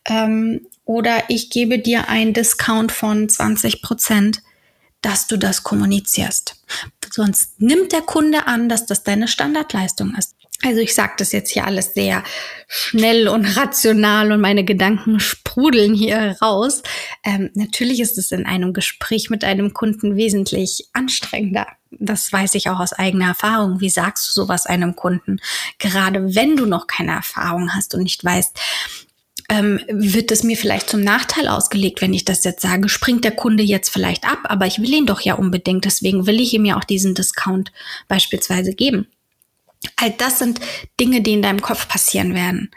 ähm, 0.06 0.66
oder 0.86 1.26
ich 1.28 1.50
gebe 1.50 1.78
dir 1.78 2.08
einen 2.08 2.32
Discount 2.32 2.94
von 2.94 3.28
20 3.28 3.82
Prozent, 3.82 4.44
dass 5.02 5.28
du 5.28 5.36
das 5.36 5.64
kommunizierst. 5.64 6.56
Sonst 7.12 7.60
nimmt 7.60 7.92
der 7.92 8.00
Kunde 8.00 8.48
an, 8.48 8.70
dass 8.70 8.86
das 8.86 9.04
deine 9.04 9.28
Standardleistung 9.28 10.16
ist. 10.18 10.38
Also 10.64 10.80
ich 10.80 10.96
sage 10.96 11.14
das 11.18 11.34
jetzt 11.34 11.52
hier 11.52 11.66
alles 11.66 11.94
sehr 11.96 12.24
schnell 12.70 13.28
und 13.28 13.44
rational 13.58 14.32
und 14.32 14.40
meine 14.40 14.64
Gedanken 14.64 15.20
sprudeln 15.20 15.94
hier 15.94 16.38
raus. 16.42 16.82
Ähm, 17.26 17.50
natürlich 17.56 18.00
ist 18.00 18.18
es 18.18 18.32
in 18.32 18.46
einem 18.46 18.72
Gespräch 18.72 19.30
mit 19.30 19.44
einem 19.44 19.74
Kunden 19.74 20.16
wesentlich 20.16 20.88
anstrengender 20.94 21.68
das 21.92 22.32
weiß 22.32 22.56
ich 22.56 22.70
auch 22.70 22.80
aus 22.80 22.94
eigener 22.94 23.28
Erfahrung. 23.28 23.82
Wie 23.82 23.90
sagst 23.90 24.28
du 24.28 24.32
sowas 24.34 24.66
einem 24.66 24.96
Kunden? 24.96 25.40
Gerade 25.78 26.36
wenn 26.36 26.56
du 26.56 26.66
noch 26.66 26.88
keine 26.88 27.12
Erfahrung 27.12 27.74
hast 27.74 27.94
und 27.94 28.04
nicht 28.04 28.24
weißt, 28.24 28.58
ähm, 29.50 29.82
wird 29.90 30.32
es 30.32 30.44
mir 30.44 30.56
vielleicht 30.56 30.90
zum 30.90 31.02
Nachteil 31.02 31.50
ausgelegt, 31.50 32.02
wenn 32.02 32.14
ich 32.14 32.24
das 32.24 32.46
jetzt 32.46 32.62
sage, 32.62 32.88
springt 32.88 33.26
der 33.26 33.36
Kunde 33.36 33.64
jetzt 33.64 33.90
vielleicht 33.90 34.26
ab, 34.26 34.40
aber 34.44 34.66
ich 34.66 34.80
will 34.80 34.94
ihn 34.94 35.06
doch 35.06 35.20
ja 35.20 35.34
unbedingt, 35.34 35.84
deswegen 35.84 36.26
will 36.26 36.40
ich 36.40 36.54
ihm 36.54 36.64
ja 36.64 36.78
auch 36.78 36.86
diesen 36.86 37.16
Discount 37.16 37.74
beispielsweise 38.08 38.74
geben. 38.74 39.08
All 39.98 40.12
das 40.12 40.40
sind 40.40 40.62
Dinge, 41.00 41.22
die 41.22 41.34
in 41.34 41.42
deinem 41.42 41.62
Kopf 41.62 41.90
passieren 41.90 42.34
werden. 42.34 42.72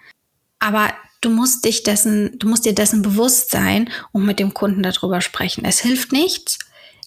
Aber 0.58 0.92
du 1.20 1.30
musst 1.30 1.64
dich 1.64 1.84
dessen, 1.84 2.38
du 2.38 2.48
musst 2.48 2.64
dir 2.64 2.74
dessen 2.74 3.02
bewusst 3.02 3.50
sein 3.50 3.88
und 4.10 4.24
mit 4.24 4.40
dem 4.40 4.52
Kunden 4.52 4.82
darüber 4.82 5.20
sprechen. 5.20 5.64
Es 5.64 5.78
hilft 5.78 6.10
nichts, 6.10 6.58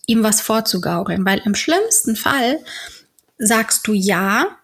ihm 0.07 0.23
was 0.23 0.41
vorzugaukeln, 0.41 1.23
weil 1.25 1.39
im 1.45 1.53
schlimmsten 1.53 2.15
Fall 2.15 2.59
sagst 3.37 3.85
du 3.87 3.93
ja, 3.93 4.57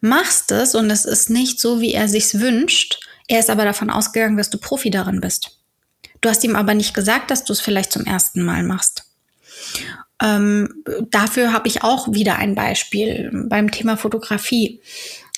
machst 0.00 0.52
es 0.52 0.74
und 0.74 0.90
es 0.90 1.06
ist 1.06 1.30
nicht 1.30 1.58
so, 1.58 1.80
wie 1.80 1.94
er 1.94 2.08
sich's 2.08 2.40
wünscht. 2.40 3.00
Er 3.28 3.38
ist 3.38 3.48
aber 3.48 3.64
davon 3.64 3.88
ausgegangen, 3.88 4.36
dass 4.36 4.50
du 4.50 4.58
Profi 4.58 4.90
darin 4.90 5.20
bist. 5.20 5.58
Du 6.20 6.28
hast 6.28 6.44
ihm 6.44 6.56
aber 6.56 6.74
nicht 6.74 6.92
gesagt, 6.92 7.30
dass 7.30 7.44
du 7.44 7.52
es 7.52 7.60
vielleicht 7.60 7.92
zum 7.92 8.04
ersten 8.04 8.42
Mal 8.42 8.64
machst. 8.64 9.04
Ähm, 10.20 10.84
dafür 11.10 11.52
habe 11.52 11.68
ich 11.68 11.82
auch 11.82 12.12
wieder 12.12 12.36
ein 12.36 12.54
Beispiel 12.54 13.30
beim 13.48 13.70
Thema 13.70 13.96
Fotografie. 13.96 14.80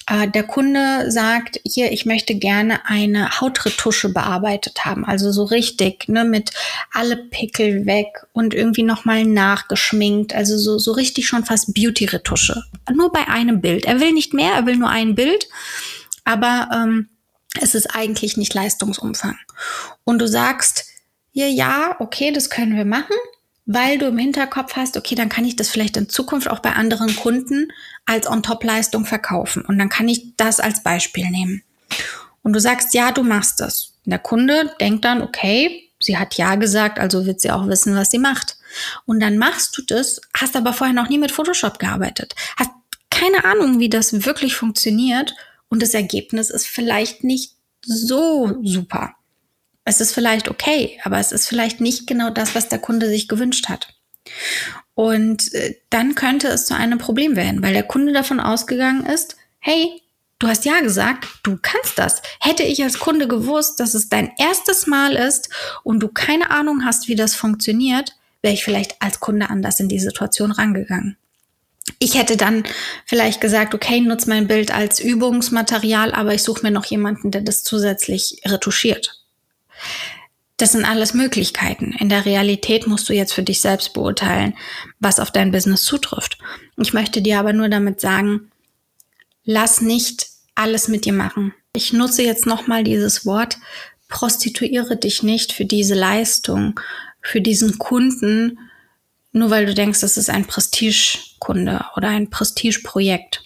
Äh, 0.06 0.28
der 0.28 0.42
Kunde 0.42 1.10
sagt, 1.10 1.60
hier, 1.64 1.92
ich 1.92 2.04
möchte 2.04 2.34
gerne 2.34 2.86
eine 2.86 3.40
Hautretusche 3.40 4.10
bearbeitet 4.10 4.84
haben. 4.84 5.04
Also 5.04 5.32
so 5.32 5.44
richtig, 5.44 6.08
ne, 6.08 6.24
mit 6.24 6.50
alle 6.92 7.16
Pickel 7.16 7.86
weg 7.86 8.26
und 8.32 8.54
irgendwie 8.54 8.82
nochmal 8.82 9.24
nachgeschminkt. 9.24 10.34
Also 10.34 10.58
so, 10.58 10.78
so 10.78 10.92
richtig 10.92 11.26
schon 11.26 11.44
fast 11.44 11.74
Beauty-Retusche. 11.74 12.62
Nur 12.92 13.12
bei 13.12 13.28
einem 13.28 13.60
Bild. 13.60 13.86
Er 13.86 14.00
will 14.00 14.12
nicht 14.12 14.34
mehr, 14.34 14.52
er 14.52 14.66
will 14.66 14.76
nur 14.76 14.90
ein 14.90 15.14
Bild. 15.14 15.48
Aber 16.24 16.68
ähm, 16.72 17.08
es 17.60 17.74
ist 17.74 17.94
eigentlich 17.94 18.36
nicht 18.36 18.52
Leistungsumfang. 18.52 19.38
Und 20.04 20.18
du 20.18 20.28
sagst, 20.28 20.86
ja, 21.32 21.46
ja, 21.46 21.96
okay, 21.98 22.30
das 22.30 22.50
können 22.50 22.76
wir 22.76 22.84
machen 22.84 23.16
weil 23.66 23.98
du 23.98 24.06
im 24.06 24.18
Hinterkopf 24.18 24.76
hast, 24.76 24.96
okay, 24.96 25.14
dann 25.14 25.28
kann 25.28 25.44
ich 25.44 25.56
das 25.56 25.70
vielleicht 25.70 25.96
in 25.96 26.08
Zukunft 26.08 26.48
auch 26.48 26.60
bei 26.60 26.72
anderen 26.72 27.14
Kunden 27.16 27.72
als 28.04 28.26
On-Top-Leistung 28.26 29.06
verkaufen. 29.06 29.64
Und 29.64 29.78
dann 29.78 29.88
kann 29.88 30.08
ich 30.08 30.36
das 30.36 30.60
als 30.60 30.82
Beispiel 30.82 31.30
nehmen. 31.30 31.62
Und 32.42 32.52
du 32.52 32.60
sagst, 32.60 32.94
ja, 32.94 33.10
du 33.10 33.22
machst 33.22 33.60
das. 33.60 33.94
Und 34.04 34.10
der 34.10 34.18
Kunde 34.18 34.70
denkt 34.80 35.04
dann, 35.04 35.22
okay, 35.22 35.90
sie 35.98 36.18
hat 36.18 36.34
ja 36.34 36.56
gesagt, 36.56 36.98
also 36.98 37.24
wird 37.24 37.40
sie 37.40 37.50
auch 37.50 37.66
wissen, 37.68 37.96
was 37.96 38.10
sie 38.10 38.18
macht. 38.18 38.58
Und 39.06 39.20
dann 39.20 39.38
machst 39.38 39.76
du 39.78 39.82
das, 39.82 40.20
hast 40.36 40.56
aber 40.56 40.72
vorher 40.72 40.94
noch 40.94 41.08
nie 41.08 41.18
mit 41.18 41.32
Photoshop 41.32 41.78
gearbeitet, 41.78 42.34
hast 42.56 42.70
keine 43.10 43.44
Ahnung, 43.44 43.78
wie 43.78 43.88
das 43.88 44.24
wirklich 44.26 44.56
funktioniert 44.56 45.34
und 45.68 45.80
das 45.80 45.94
Ergebnis 45.94 46.50
ist 46.50 46.66
vielleicht 46.66 47.22
nicht 47.22 47.54
so 47.84 48.58
super 48.62 49.14
es 49.84 50.00
ist 50.00 50.12
vielleicht 50.12 50.48
okay, 50.48 50.98
aber 51.04 51.18
es 51.18 51.32
ist 51.32 51.48
vielleicht 51.48 51.80
nicht 51.80 52.06
genau 52.06 52.30
das, 52.30 52.54
was 52.54 52.68
der 52.68 52.78
Kunde 52.78 53.08
sich 53.08 53.28
gewünscht 53.28 53.68
hat. 53.68 53.88
Und 54.94 55.52
äh, 55.54 55.76
dann 55.90 56.14
könnte 56.14 56.48
es 56.48 56.66
zu 56.66 56.74
einem 56.74 56.98
Problem 56.98 57.36
werden, 57.36 57.62
weil 57.62 57.74
der 57.74 57.82
Kunde 57.82 58.12
davon 58.12 58.40
ausgegangen 58.40 59.04
ist, 59.06 59.36
hey, 59.58 60.00
du 60.38 60.48
hast 60.48 60.64
ja 60.64 60.80
gesagt, 60.80 61.26
du 61.42 61.58
kannst 61.60 61.98
das. 61.98 62.22
Hätte 62.40 62.62
ich 62.62 62.82
als 62.82 62.98
Kunde 62.98 63.28
gewusst, 63.28 63.80
dass 63.80 63.94
es 63.94 64.08
dein 64.08 64.32
erstes 64.38 64.86
Mal 64.86 65.14
ist 65.14 65.48
und 65.82 66.00
du 66.00 66.08
keine 66.08 66.50
Ahnung 66.50 66.84
hast, 66.84 67.08
wie 67.08 67.16
das 67.16 67.34
funktioniert, 67.34 68.14
wäre 68.40 68.54
ich 68.54 68.64
vielleicht 68.64 69.00
als 69.02 69.20
Kunde 69.20 69.50
anders 69.50 69.80
in 69.80 69.88
die 69.88 70.00
Situation 70.00 70.52
rangegangen. 70.52 71.16
Ich 71.98 72.18
hätte 72.18 72.36
dann 72.36 72.64
vielleicht 73.04 73.40
gesagt, 73.40 73.74
okay, 73.74 74.00
nutze 74.00 74.28
mein 74.28 74.46
Bild 74.46 74.74
als 74.74 75.00
Übungsmaterial, 75.00 76.12
aber 76.12 76.34
ich 76.34 76.42
suche 76.42 76.62
mir 76.62 76.70
noch 76.70 76.86
jemanden, 76.86 77.30
der 77.30 77.42
das 77.42 77.62
zusätzlich 77.62 78.40
retuschiert. 78.46 79.13
Das 80.56 80.72
sind 80.72 80.84
alles 80.84 81.14
Möglichkeiten. 81.14 81.94
In 81.98 82.08
der 82.08 82.24
Realität 82.24 82.86
musst 82.86 83.08
du 83.08 83.12
jetzt 83.12 83.32
für 83.32 83.42
dich 83.42 83.60
selbst 83.60 83.92
beurteilen, 83.92 84.54
was 85.00 85.18
auf 85.18 85.32
dein 85.32 85.50
Business 85.50 85.82
zutrifft. 85.82 86.38
Ich 86.76 86.92
möchte 86.92 87.22
dir 87.22 87.40
aber 87.40 87.52
nur 87.52 87.68
damit 87.68 88.00
sagen, 88.00 88.52
lass 89.44 89.80
nicht 89.80 90.26
alles 90.54 90.86
mit 90.86 91.04
dir 91.04 91.12
machen. 91.12 91.54
Ich 91.74 91.92
nutze 91.92 92.22
jetzt 92.22 92.46
nochmal 92.46 92.84
dieses 92.84 93.26
Wort, 93.26 93.58
prostituiere 94.08 94.96
dich 94.96 95.24
nicht 95.24 95.52
für 95.52 95.64
diese 95.64 95.94
Leistung, 95.94 96.78
für 97.20 97.40
diesen 97.40 97.78
Kunden, 97.78 98.58
nur 99.32 99.50
weil 99.50 99.66
du 99.66 99.74
denkst, 99.74 100.00
das 100.00 100.16
ist 100.16 100.30
ein 100.30 100.44
Prestigekunde 100.44 101.84
oder 101.96 102.08
ein 102.08 102.30
Prestigeprojekt. 102.30 103.42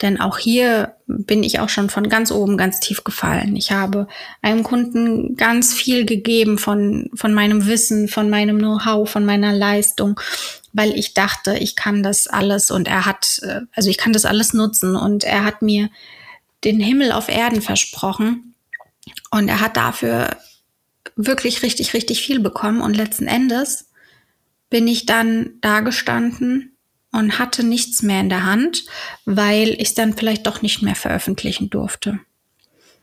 Denn 0.00 0.20
auch 0.20 0.38
hier 0.38 0.94
bin 1.06 1.42
ich 1.42 1.58
auch 1.58 1.68
schon 1.68 1.90
von 1.90 2.08
ganz 2.08 2.30
oben 2.30 2.56
ganz 2.56 2.78
tief 2.78 3.02
gefallen. 3.02 3.56
Ich 3.56 3.72
habe 3.72 4.06
einem 4.42 4.62
Kunden 4.62 5.36
ganz 5.36 5.74
viel 5.74 6.04
gegeben 6.04 6.58
von, 6.58 7.10
von 7.14 7.34
meinem 7.34 7.66
Wissen, 7.66 8.06
von 8.06 8.30
meinem 8.30 8.58
Know-how, 8.58 9.10
von 9.10 9.24
meiner 9.24 9.52
Leistung, 9.52 10.20
weil 10.72 10.96
ich 10.96 11.14
dachte, 11.14 11.56
ich 11.58 11.74
kann 11.74 12.04
das 12.04 12.28
alles 12.28 12.70
und 12.70 12.86
er 12.86 13.06
hat, 13.06 13.40
äh, 13.42 13.62
also 13.74 13.90
ich 13.90 13.98
kann 13.98 14.12
das 14.12 14.24
alles 14.24 14.52
nutzen 14.52 14.94
und 14.94 15.24
er 15.24 15.44
hat 15.44 15.62
mir 15.62 15.90
den 16.64 16.78
Himmel 16.78 17.10
auf 17.10 17.28
Erden 17.28 17.62
versprochen 17.62 18.54
und 19.30 19.48
er 19.48 19.60
hat 19.60 19.76
dafür 19.76 20.36
wirklich 21.16 21.62
richtig, 21.62 21.94
richtig 21.94 22.22
viel 22.22 22.38
bekommen 22.38 22.82
und 22.82 22.96
letzten 22.96 23.26
Endes 23.26 23.90
bin 24.70 24.86
ich 24.86 25.06
dann 25.06 25.54
da 25.60 25.80
gestanden 25.80 26.77
und 27.12 27.38
hatte 27.38 27.64
nichts 27.64 28.02
mehr 28.02 28.20
in 28.20 28.28
der 28.28 28.44
Hand, 28.44 28.84
weil 29.24 29.70
ich 29.70 29.88
es 29.88 29.94
dann 29.94 30.14
vielleicht 30.14 30.46
doch 30.46 30.62
nicht 30.62 30.82
mehr 30.82 30.94
veröffentlichen 30.94 31.70
durfte. 31.70 32.20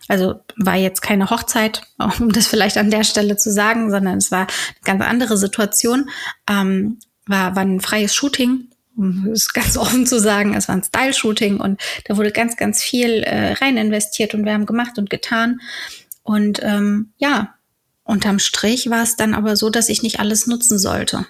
Also 0.08 0.36
war 0.58 0.76
jetzt 0.76 1.02
keine 1.02 1.30
Hochzeit, 1.30 1.82
um 2.20 2.32
das 2.32 2.48
vielleicht 2.48 2.78
an 2.78 2.92
der 2.92 3.04
Stelle 3.04 3.38
zu 3.38 3.52
sagen, 3.52 3.92
sondern 3.92 4.18
es 4.18 4.32
war 4.32 4.42
eine 4.42 4.48
ganz 4.84 5.04
andere 5.04 5.38
Situation. 5.38 6.10
Ähm, 6.50 7.00
war, 7.28 7.56
war 7.56 7.64
ein 7.64 7.82
freies 7.82 8.14
Shooting, 8.14 8.70
um 8.96 9.28
es 9.28 9.52
ganz 9.54 9.78
offen 9.78 10.06
zu 10.06 10.20
sagen. 10.20 10.54
Es 10.54 10.68
war 10.68 10.76
ein 10.76 10.84
Style-Shooting 10.84 11.60
und 11.60 11.82
da 12.06 12.18
wurde 12.18 12.32
ganz, 12.32 12.56
ganz 12.58 12.84
viel 12.84 13.24
äh, 13.24 13.54
rein 13.54 13.78
investiert 13.78 14.34
und 14.34 14.46
wir 14.46 14.54
haben 14.54 14.66
gemacht 14.66 14.98
und 14.98 15.10
getan. 15.10 15.60
Und 16.24 16.60
ähm, 16.64 17.14
ja, 17.18 17.56
unterm 18.04 18.40
Strich 18.40 18.90
war 18.90 19.04
es 19.04 19.16
dann 19.16 19.34
aber 19.34 19.56
so, 19.56 19.70
dass 19.70 19.90
ich 19.90 20.04
nicht 20.04 20.20
alles 20.20 20.48
nutzen 20.48 20.78
sollte. 20.78 21.26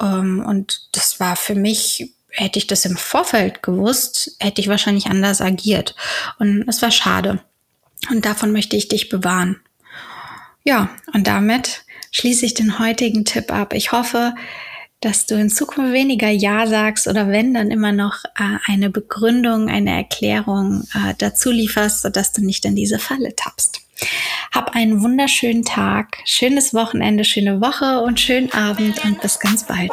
Ähm, 0.00 0.44
und 0.46 0.88
das 0.92 1.20
war 1.20 1.36
für 1.36 1.54
mich 1.54 2.12
hätte 2.36 2.58
ich 2.58 2.66
das 2.66 2.84
im 2.84 2.96
Vorfeld 2.96 3.62
gewusst, 3.62 4.36
hätte 4.38 4.60
ich 4.60 4.68
wahrscheinlich 4.68 5.06
anders 5.06 5.40
agiert. 5.40 5.94
Und 6.38 6.68
es 6.68 6.82
war 6.82 6.90
schade. 6.90 7.40
Und 8.10 8.24
davon 8.24 8.52
möchte 8.52 8.76
ich 8.76 8.88
dich 8.88 9.08
bewahren. 9.08 9.60
Ja, 10.64 10.90
und 11.12 11.26
damit 11.26 11.84
schließe 12.10 12.44
ich 12.44 12.54
den 12.54 12.78
heutigen 12.78 13.24
Tipp 13.24 13.52
ab. 13.52 13.72
Ich 13.72 13.92
hoffe, 13.92 14.34
dass 15.00 15.26
du 15.26 15.34
in 15.34 15.50
Zukunft 15.50 15.92
weniger 15.92 16.28
Ja 16.28 16.66
sagst 16.66 17.06
oder 17.06 17.28
wenn, 17.28 17.54
dann 17.54 17.70
immer 17.70 17.92
noch 17.92 18.24
äh, 18.24 18.58
eine 18.66 18.90
Begründung, 18.90 19.68
eine 19.68 19.94
Erklärung 19.94 20.84
äh, 20.94 21.14
dazu 21.18 21.50
lieferst, 21.50 22.02
sodass 22.02 22.32
du 22.32 22.44
nicht 22.44 22.64
in 22.64 22.76
diese 22.76 22.98
Falle 22.98 23.34
tappst. 23.34 23.80
Hab 24.52 24.74
einen 24.74 25.02
wunderschönen 25.02 25.64
Tag, 25.64 26.18
schönes 26.24 26.74
Wochenende, 26.74 27.24
schöne 27.24 27.60
Woche 27.60 28.00
und 28.00 28.20
schönen 28.20 28.52
Abend 28.52 29.04
und 29.04 29.20
bis 29.20 29.38
ganz 29.38 29.64
bald. 29.64 29.90